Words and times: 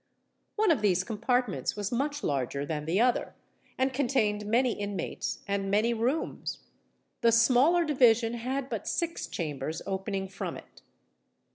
One 0.55 0.71
of 0.71 0.81
these 0.81 1.03
compartments 1.03 1.75
was 1.75 1.91
much 1.91 2.23
larger 2.23 2.65
than 2.65 2.85
the 2.85 2.99
other, 2.99 3.35
and 3.77 3.93
contained 3.93 4.47
many 4.47 4.71
inmates 4.73 5.43
and 5.47 5.69
many 5.69 5.93
rooms: 5.93 6.57
the 7.21 7.31
smaller 7.31 7.85
division 7.85 8.33
had 8.33 8.67
but 8.67 8.87
six 8.87 9.27
chambers 9.27 9.83
opening 9.85 10.27
from 10.27 10.57
it. 10.57 10.81